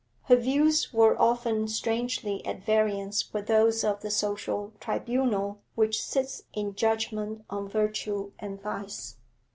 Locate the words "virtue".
7.69-8.31